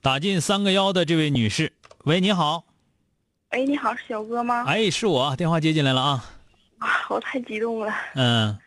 [0.00, 1.72] 打进三个幺的这位女士，
[2.04, 2.64] 喂，你好。
[3.50, 4.64] 哎，你好，是小哥吗？
[4.66, 6.24] 哎，是我，电话接进来了啊。
[6.78, 7.94] 啊，我太激动了。
[8.14, 8.58] 嗯。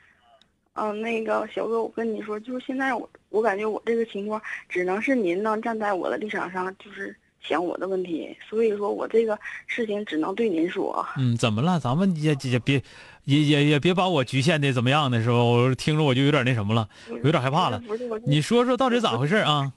[0.75, 7.13] 嗯，那个小哥，我跟你说，就是现在我，我感觉我这个情况，只能是您能站在我的立场上，就是
[7.47, 11.05] 想我的问题，所以说我这个事情只能对您说。
[11.17, 11.79] 嗯，怎么了？
[11.79, 12.81] 咱们也也别，
[13.25, 15.35] 也也也别把我局限的怎么样的是吧？
[15.35, 16.89] 我听着我就有点那什么了，
[17.23, 17.81] 有点害怕了。
[18.25, 19.71] 你说说到底咋回事啊？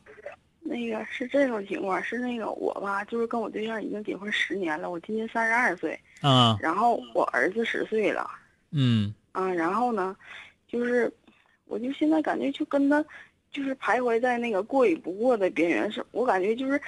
[0.70, 8.30] 那个是这种情况，是那个我吧，就是跟我对象已经结婚十年了，我今年三十二岁，啊，然后我儿子十岁了，
[8.70, 10.14] 嗯，啊，然后呢，
[10.70, 11.10] 就是
[11.64, 13.02] 我就现在感觉就跟他，
[13.50, 16.78] 就是徘徊在那个过与不过的边缘，是我感觉就是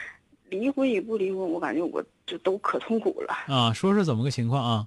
[0.50, 3.32] 离婚与不离婚，我感觉我就都可痛苦了。
[3.46, 4.86] 啊，说说怎么个情况啊？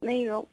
[0.00, 0.44] 那个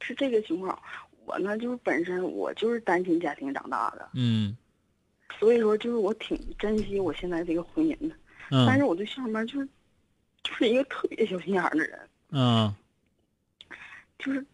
[0.00, 0.76] 是这个情况，
[1.24, 4.56] 我呢就是本身我就是单亲家庭长大的，嗯。
[5.40, 8.14] 所以说，就是我挺珍惜我现在这个婚姻的，
[8.50, 9.68] 但是我对象吧，就是，
[10.44, 11.98] 就是一个特别小心眼的人，
[12.30, 12.72] 嗯，
[14.16, 14.46] 就是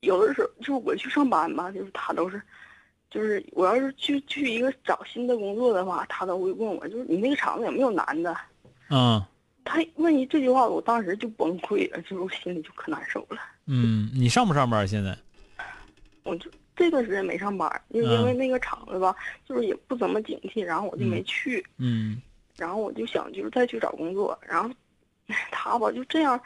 [0.00, 2.40] 有的时候，就是我去上班吧，就是他都是，
[3.10, 8.36] 就是我要是去去一个找新的工作的话，他都会问我，就是你那个厂子有没有男的？
[8.90, 9.24] 嗯，
[9.64, 13.38] 他问一这句话，我当时就崩溃了，就是我心里就可难受了。
[13.66, 15.16] 嗯，你上不上班现在？
[16.24, 16.50] 我就。
[16.76, 19.14] 这段时间没上班，就因为那个厂子吧，
[19.46, 21.62] 就是也不怎么景气，然后我就没去。
[21.76, 22.22] 嗯，
[22.56, 24.38] 然后我就想，就是再去找工作。
[24.48, 24.74] 然后
[25.52, 26.40] 他吧就这样，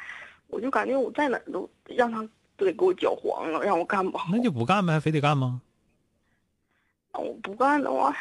[0.49, 4.28] 我就感觉我在哪儿都让他都得给我搅黄了，让我干不好。
[4.32, 5.61] 那就不干呗，还非得干吗？
[7.12, 8.12] 那我不干的话，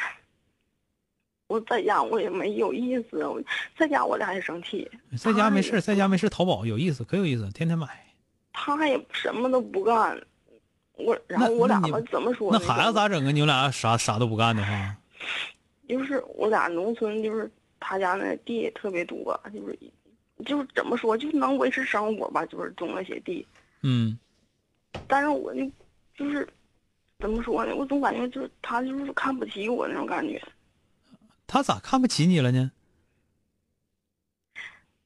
[1.53, 3.23] 我在家我也没有意思。
[3.27, 3.39] 我
[3.77, 4.89] 在家我俩也生气。
[5.15, 7.87] 在家没事，在家没事淘宝有意思，可有意思，天天买。
[8.51, 10.19] 他也什么都不干。
[10.95, 12.51] 我然后我俩吧怎么说？
[12.51, 13.31] 那孩子咋整啊？
[13.31, 14.95] 你们俩啥啥都不干的话，
[15.87, 17.49] 就是我俩农村，就是
[17.79, 19.79] 他家那地也特别多，就是
[20.45, 23.45] 就是怎么说，就能维持生活吧，就是种那些地。
[23.81, 24.17] 嗯。
[25.07, 25.61] 但是我就
[26.15, 26.47] 就是
[27.19, 27.75] 怎么说呢？
[27.75, 30.41] 我总感觉就是他就是看不起我那种感觉。
[31.47, 32.71] 他咋看不起你了呢？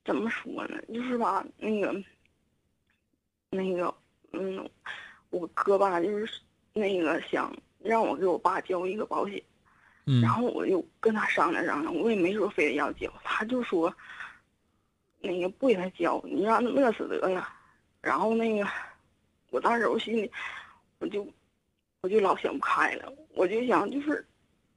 [0.06, 0.82] 怎么说呢？
[0.94, 2.04] 就是吧，那个
[3.50, 3.94] 那个
[4.34, 4.70] 嗯。
[5.30, 6.40] 我哥吧，就是
[6.72, 9.44] 那个想让我给我爸交一个保险，
[10.22, 13.94] 然后我就跟他商量商量，我也没说非得要交，他就说，
[15.20, 17.46] 那个不给他交，你让他乐死得了。
[18.00, 18.66] 然后那个，
[19.50, 20.32] 我当时我心里，
[21.00, 21.28] 我就，
[22.00, 24.26] 我就老想不开了，我就想就是，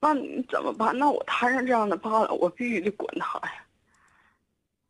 [0.00, 0.98] 那你怎么办？
[0.98, 3.64] 那我摊上这样的爸了，我必须得管他呀。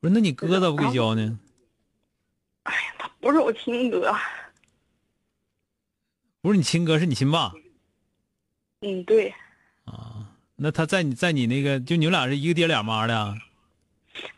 [0.01, 1.39] 不是，那你哥咋不给交呢？
[2.63, 4.15] 哎呀，他不是我亲哥。
[6.41, 7.53] 不是你亲哥，是你亲爸。
[8.81, 9.35] 嗯，对。
[9.85, 10.25] 啊，
[10.57, 13.37] 那他在你在你那个，就你们俩是一个爹俩妈的。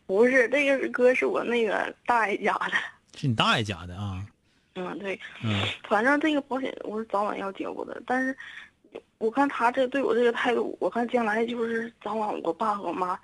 [0.07, 2.73] 不是，这个哥是我那个大爷家的。
[3.17, 4.27] 是你大爷家的啊？
[4.75, 5.21] 嗯，对。
[5.45, 5.63] 嗯。
[5.89, 8.37] 反正这个保险我是早晚要交的，但是
[9.23, 13.17] 我看他这对我这个态度，我看将来就是早晚我爸和我妈，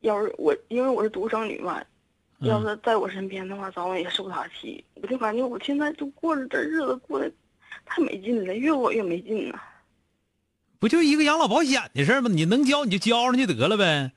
[0.00, 1.80] 要是我因为我是独生女嘛，
[2.40, 4.84] 要是在我身边的话，早晚也受他气。
[4.94, 7.30] 我就感觉我现在就过着这日子过得。
[7.90, 9.58] 太没劲了，越过越没劲呢。
[10.78, 12.28] 不就一个养老保险的事吗？
[12.30, 14.12] 你能交你就交上就得了呗。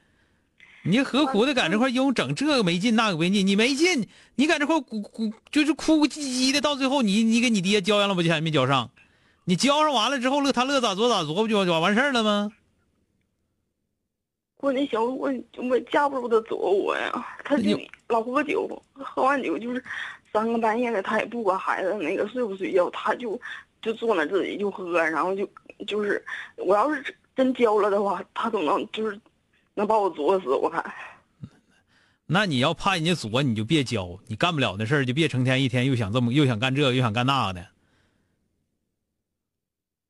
[0.83, 3.47] 你何苦的赶这块又整这个没劲那个没劲？
[3.47, 8.91] 你没劲，你赶这块哭哭就是哭哭唧唧的，到最后你你给你爹交养老保险没交上，
[9.51, 12.49] 你交上完了之后乐他乐咋做咋做不就就完事儿了吗？
[14.59, 17.77] 我那小我我架不住他作我呀，他就
[18.07, 19.83] 老喝酒，喝完酒就是。
[20.31, 23.37] 三更半夜的，他也不管孩子那个睡不睡觉，他就
[23.81, 25.45] 就坐那自己就喝，然后就
[25.85, 26.23] 就是
[26.55, 29.19] 我要是真交了的话，他都能就是
[29.73, 30.81] 能把我作死，我看。
[32.25, 37.67] 那你要怕人家作，你就别交，你干不了的事儿就别成天一天又想这么又想干这又想干那个的。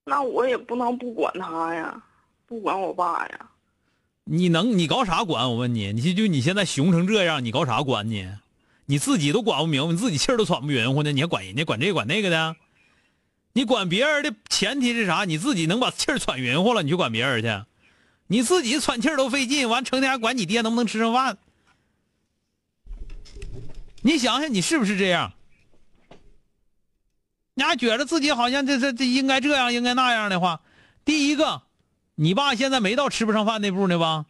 [0.04, 2.02] 那我也不能不管他呀，
[2.48, 3.50] 不管我爸呀。
[4.24, 5.50] 你能你搞啥管？
[5.50, 8.28] 我问你，你就你现在熊成这样，你搞啥管你？
[8.86, 12.56] 你自己都管不明白，你自己气儿都喘不匀乎呢，你还管人家管这管那个的？
[13.54, 15.26] 你管别人的前提是啥？
[15.26, 17.66] 你自己能把气儿喘匀乎了，你去管别人去？
[18.28, 21.38] 你自己喘气儿都费劲，完成天还管你爹能不能吃上饭？
[24.02, 25.34] 你想想，你是不是这样？
[27.54, 30.62] 你还觉得自己好像这这这应该这样应该那样的话，
[31.04, 31.64] 第一个，
[32.16, 34.26] 你爸现在没到吃不上饭那步呢吧？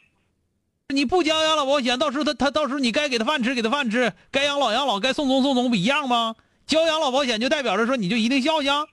[0.89, 6.35] 你不交养老保险，到时候他他到时候你该给他饭吃给他饭吃，该养老养老，该送终送终，不一样吗？
[6.65, 8.87] 交养老保险就代表着说你就一定孝敬？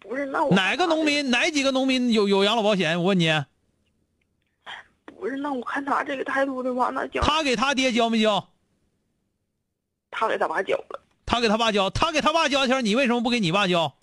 [0.00, 2.98] 不是，那我哪个农民哪几个农民有有养老保险？
[2.98, 3.30] 我问你。
[5.18, 8.48] 不是，那我看他这个态度的话，那交他给他爹交没交？
[10.10, 11.00] 他给他爸交了。
[11.28, 13.94] 他给他爸交，他给他爸交钱，你为什么不给你爸交？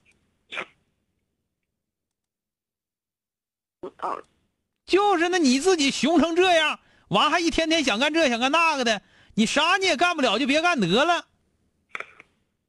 [4.86, 9.02] 就是那你自己熊成这样，完还一天天想干这想干那个的，
[9.34, 11.26] 你啥你也干不了，就别干得了。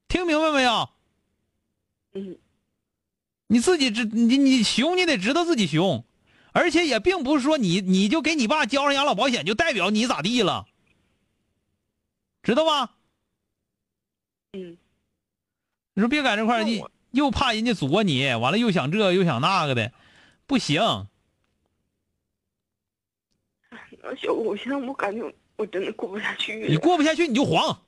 [0.09, 0.89] 听明白没有？
[2.15, 2.39] 嗯。
[3.49, 6.07] 你自己知你你熊，你得知道自己熊，
[6.53, 10.67] 而且也并不是说你你就给你爸交上养老保险，就代表你咋地了，
[12.43, 12.95] 知道吧？
[14.57, 14.79] 嗯。
[15.95, 19.93] 你说别在这块儿，你又怕人家作你，完了又想这又想那个的，
[20.47, 20.81] 不行。
[24.17, 26.67] 小我现在我感觉我真的过不下去。
[26.69, 27.83] 你过不下去你就黄。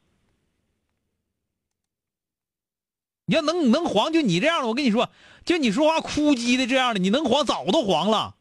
[3.24, 5.10] 你要能能黄，就你这样的，我跟你说，
[5.44, 8.36] 就你说话哭唧的这样的，你能黄早都黄了，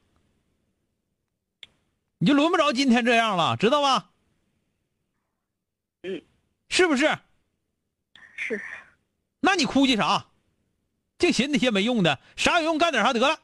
[2.20, 4.12] 你就轮不着今天这样了，知道吧？
[6.04, 6.22] 嗯，
[6.70, 7.20] 是不是？
[8.38, 8.62] 是。
[9.42, 10.26] 那你哭泣啥？
[11.18, 13.38] 净寻那些没用的，啥有用干点啥得了。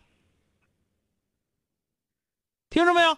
[2.69, 3.17] 听着没有？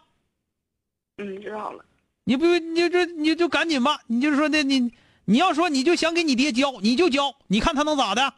[1.17, 1.85] 嗯，知道了。
[2.23, 4.93] 你不，你就你就赶紧吧，你就说那你。
[5.27, 8.35] 你要说你就想给你爹交，你就交，你看他能咋的？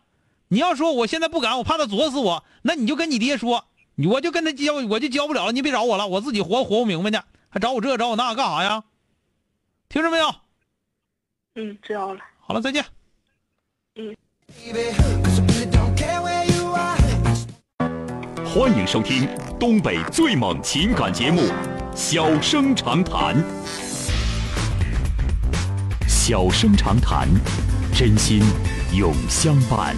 [0.48, 3.68] 你要说我现在不敢，我怕他作死我，那你就跟你爹说，
[4.10, 8.86] 我就跟他交，我就交不了了，你别找我了，我自己活活不明白呢，还找我这找我那干啥呀？
[9.90, 10.34] 听着没有？
[11.56, 12.22] 嗯，知道了。
[12.40, 12.86] 好了，再见。
[18.46, 19.28] 欢迎收听
[19.60, 21.42] 东北最猛情感节目
[21.96, 23.36] 《小生长谈》。
[26.08, 27.28] 小声长谈，
[27.92, 28.44] 真心
[28.94, 29.96] 永相伴。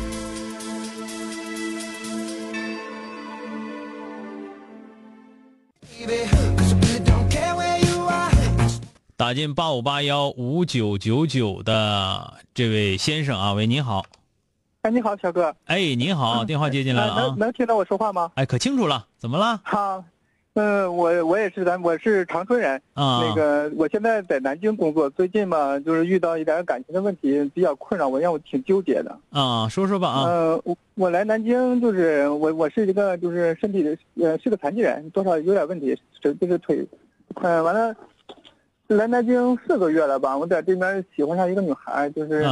[9.19, 14.05] 打进八五八幺五九九九的这位先生啊，喂，您好。
[14.83, 15.53] 哎，你好，小哥。
[15.65, 17.21] 哎，您好，电话接进来了啊。
[17.23, 18.31] 能能听到我说话吗？
[18.35, 19.59] 哎，可清楚了，怎么了？
[19.65, 20.01] 好。
[20.53, 23.19] 嗯，我我也是咱我是长春人啊。
[23.21, 29.19] 那个我现在在南京工作，最近嘛就是遇到一点感情的问题，比较困扰我，让我挺纠结的。
[29.31, 30.23] 啊，说说吧啊。
[30.29, 33.85] 呃，我我来南京就是我我是一个就是身体
[34.15, 36.87] 呃是个残疾人，多少有点问题，这这个腿，
[37.41, 37.93] 嗯，完了，
[38.95, 42.43] 来南京四个月了吧，我在这边喜欢上一个女孩，就是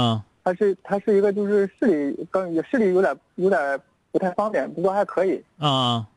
[0.44, 3.80] 她是她是一个就是视力刚视力有点有点
[4.12, 6.08] 不太方便，不过还可以啊。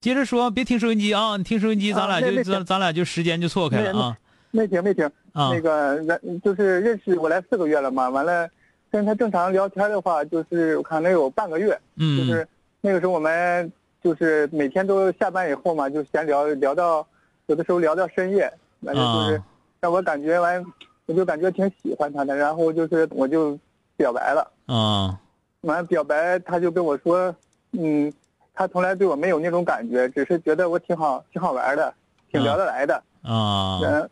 [0.00, 1.36] 接着说，别听收音机啊！
[1.36, 4.18] 你听收音机，咱俩就咱咱俩就时间就错开了啊。
[4.52, 5.50] 没停没停啊。
[5.52, 8.48] 那个咱就是认识我来四个月了嘛，完了
[8.92, 11.76] 跟他正常聊天的话，就是我看能有半个月。
[11.96, 12.18] 嗯。
[12.18, 12.46] 就是
[12.80, 13.72] 那个时候我们
[14.04, 17.04] 就是每天都下班以后嘛，就闲聊聊到
[17.48, 18.50] 有的时候聊到深夜，
[18.84, 19.42] 反正就是
[19.80, 20.64] 让我感觉完，
[21.06, 23.58] 我就感觉挺喜欢他的，然后就是我就
[23.96, 24.50] 表白了。
[24.66, 25.20] 啊。
[25.62, 27.34] 完了表白，他就跟我说，
[27.72, 28.12] 嗯。
[28.54, 31.94] 他从来对我没有那种感觉，只是觉得我挺好，挺好玩的，
[32.28, 33.78] 挺聊得来的啊。
[33.80, 34.10] 然，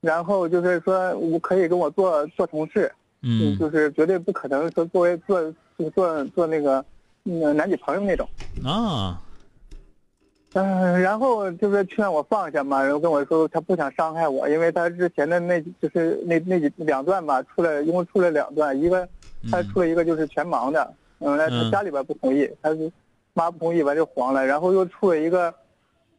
[0.00, 5.40] 然后就是说，我可以跟我做做同事，嗯，就是绝对不可能说作为做
[5.94, 6.84] 做做那个，
[7.22, 8.28] 嗯，男女朋友那种
[8.64, 9.22] 啊。
[10.54, 19.08] 嗯，然后就是劝我放下嘛，然后跟我说他不想伤害我，因为他之前的那就是那那几两段吧，出来一共出了两段，一个
[19.50, 22.90] 他出了一个就是全盲的，嗯，那他家里边不同意，他是。
[23.34, 25.54] 妈不同意，完就黄了，然后又出了一个，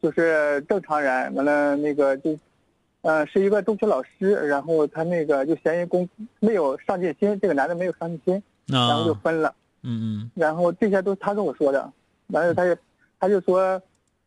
[0.00, 2.34] 就是正常人，完了那个就，
[3.02, 6.08] 呃，是一个中学老师，然后他那个就嫌疑工
[6.38, 9.54] 没有上进心，这个男的没有上进心，然后就分了。
[9.82, 10.30] 嗯嗯。
[10.34, 11.92] 然后这些都是他跟我说的，
[12.28, 12.74] 完了他就，
[13.18, 13.78] 他就说，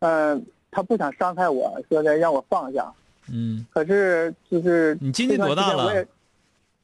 [0.04, 2.92] 嗯，他不想伤害我，说的让我放下。
[3.32, 6.04] 嗯，可是就是你今年多大了？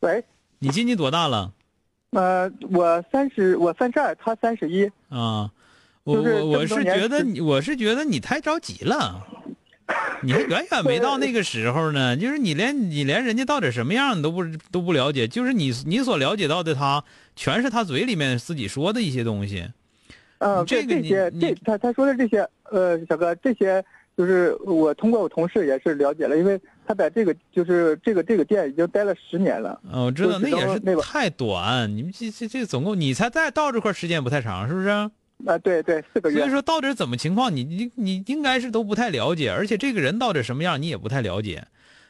[0.01, 0.25] 喂，
[0.59, 1.53] 你今年多大了？
[2.13, 4.91] 呃，我三十，我三十二，他三十一。
[5.11, 5.51] 啊，
[6.03, 9.23] 我就是我我是觉得你我是觉得你太着急了，
[10.25, 12.17] 你还远远没到那个时候呢。
[12.17, 17.05] 就是你连你连人家到底什么样你都不都不了解，就是你你所了解到的他，
[17.37, 19.69] 全是他嘴里面自己说的一些东西。
[20.39, 23.85] 嗯，这个你这些你这他他说的这些，呃，小哥，这些
[24.17, 29.81] 就是我通过我同事也是了解了，因为他在这个就是这个这个店已经待了十年了。
[29.93, 34.89] 嗯，我知道那也是太短，你们这这这总共你才在到这块时间不太长，是不是？
[34.89, 36.51] 啊，对对，四个月所以。
[36.51, 41.65] 说到底怎么情况，你你你应该是都不太了解，而且这个人到底什么样你也不太了解。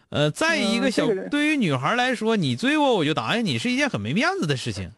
[0.08, 4.90] 呃，再一个小，嗯这个对于女孩来说，你追我我就答应你是一件很没面子的事情，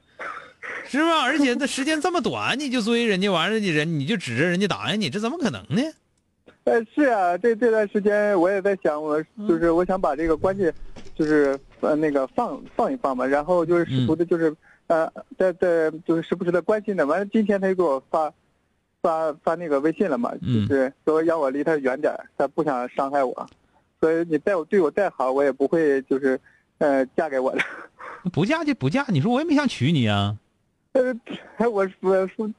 [0.87, 1.23] 是吧？
[1.23, 5.83] 而且这时间这么短，你就追人家完了，你人你就指着人家答应你，这怎么可能呢？
[6.65, 10.71] 呃，是啊，这这段时间我也在想，我嗯就是我想把这个关系，
[11.17, 14.55] 就是呃那个放放一放嘛，然后就是试图的，就是、
[14.87, 17.05] 呃在在就是时不时的关心的。
[17.05, 18.33] 完了，今天他就给我发
[19.01, 23.47] 发发那个微信了嘛，嗯就是说让我离他远点儿，他不想伤害我，
[24.01, 26.39] 所以你再我对我再好，我也不会就是
[26.79, 27.63] 呃嫁给我的。
[28.33, 30.37] 不嫁就不嫁，你说我也没想娶你啊。
[31.57, 32.51] 呃，我我说，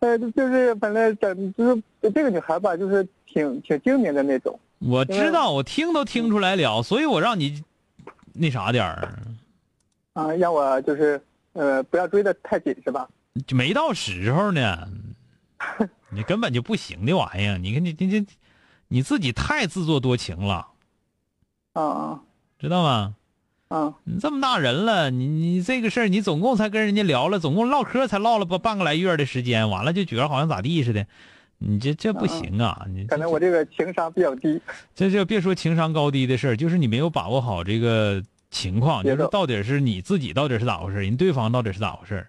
[0.00, 4.58] 呃，就是反正整就是这个女孩吧，就是挺挺精明的那种。
[4.78, 7.62] 我知道，我听都听出来了，所以我让你
[8.32, 9.18] 那啥点儿，
[10.14, 11.20] 啊，让我就是
[11.52, 13.08] 呃不要追的太紧是吧？
[13.46, 14.88] 就没到时候呢，
[16.10, 17.58] 你根本就不行的玩意儿。
[17.58, 18.26] 你看你你你
[18.88, 20.66] 你自己太自作多情了，
[21.74, 22.20] 啊啊
[22.58, 23.14] 知道吗？
[23.70, 31.06] 啊你这么大人了，你你这个事儿，你总共才跟人家聊了，总共唠嗑才唠了不半个来月的时间，完了就觉得好像咋地似的，
[31.58, 32.84] 你这这不行啊！
[32.88, 34.60] 你这可能我这个情商比较低。
[34.92, 42.26] 这就别说情商高低的事儿，就是你没有把握好这个情况，就是到底是你自己到底是咋回事，人对方到底是咋回事，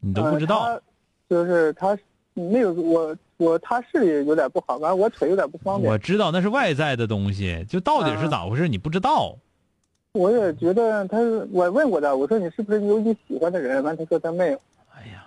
[0.00, 0.80] 你都不知道。
[1.28, 1.94] 就是他
[2.32, 5.92] 没有我我他视力有点不好，完了我腿有点不方便。
[5.92, 9.36] 我知道那是外在的东西，就到底是咋回事，你不知道。
[10.18, 11.16] 我也觉得他，
[11.52, 13.80] 我问过他，我说你是不是有你喜欢的人？
[13.84, 14.60] 完，他说他没有。
[14.92, 15.24] 哎呀，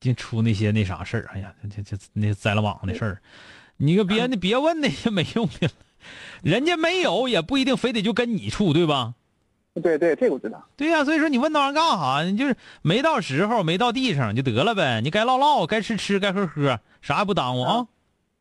[0.00, 3.22] 净出那些那啥事儿，哎呀，这这这那栽了网的事儿，
[3.76, 5.72] 你个别你别问那些没用的了，
[6.42, 9.14] 人家没有也不一定非得就跟你处，对吧？
[9.80, 10.66] 对对，这个我知道。
[10.76, 12.22] 对呀、所以说你问那玩意儿干啥？
[12.28, 15.00] 你就是没到时候，没到地上就得了呗。
[15.00, 17.86] 你该唠唠，该吃吃，该喝喝，啥也不耽误啊。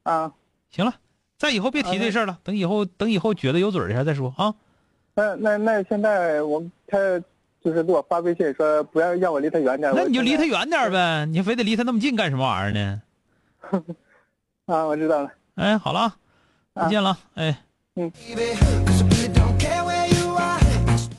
[0.02, 0.34] 啊，
[0.72, 0.96] 行了，
[1.38, 4.56] 再以后别提这事儿了，等以后等以后觉得有嘴儿下再说啊。
[5.14, 6.98] 那那那现在我他
[7.64, 9.92] 就是给我发微信说不要让我离他远点。
[9.96, 13.02] 那你就离他远点呗，你非得离他那么近干什么玩意儿呢？
[14.66, 15.32] 啊，我知道了。
[15.56, 16.00] 哎，好了
[16.74, 17.56] 啊，再见了，哎。
[17.96, 18.12] 嗯。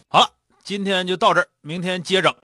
[0.08, 0.26] 好了，
[0.64, 2.34] 今天就到这儿，明天接整。